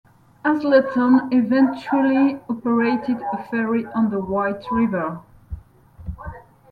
Hazleton 0.43 1.29
eventually 1.31 2.39
operated 2.49 3.21
a 3.33 3.43
ferry 3.49 3.85
on 3.85 4.09
the 4.09 4.19
White 4.19 4.63
River. 4.71 5.21